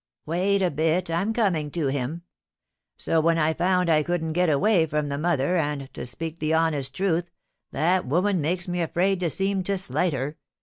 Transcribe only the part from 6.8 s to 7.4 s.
truth,